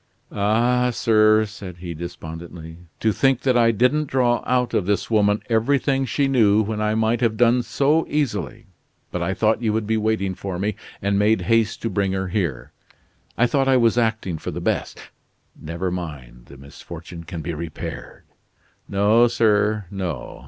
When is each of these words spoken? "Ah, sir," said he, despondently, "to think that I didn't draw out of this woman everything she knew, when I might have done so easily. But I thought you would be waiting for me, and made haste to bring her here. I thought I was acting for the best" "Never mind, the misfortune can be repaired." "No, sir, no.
"Ah, 0.31 0.89
sir," 0.89 1.45
said 1.45 1.77
he, 1.77 1.93
despondently, 1.93 2.77
"to 2.99 3.11
think 3.11 3.41
that 3.41 3.55
I 3.55 3.69
didn't 3.69 4.07
draw 4.07 4.41
out 4.47 4.73
of 4.73 4.87
this 4.87 5.11
woman 5.11 5.43
everything 5.47 6.05
she 6.07 6.27
knew, 6.27 6.63
when 6.63 6.81
I 6.81 6.95
might 6.95 7.21
have 7.21 7.37
done 7.37 7.61
so 7.61 8.07
easily. 8.07 8.65
But 9.11 9.21
I 9.21 9.35
thought 9.35 9.61
you 9.61 9.73
would 9.73 9.85
be 9.85 9.97
waiting 9.97 10.33
for 10.33 10.57
me, 10.57 10.75
and 11.03 11.19
made 11.19 11.41
haste 11.41 11.83
to 11.83 11.89
bring 11.91 12.13
her 12.13 12.29
here. 12.29 12.71
I 13.37 13.45
thought 13.45 13.67
I 13.67 13.77
was 13.77 13.95
acting 13.95 14.39
for 14.39 14.49
the 14.49 14.59
best" 14.59 15.11
"Never 15.71 15.91
mind, 15.91 16.47
the 16.47 16.57
misfortune 16.57 17.23
can 17.23 17.41
be 17.43 17.53
repaired." 17.53 18.23
"No, 18.89 19.27
sir, 19.27 19.85
no. 19.91 20.39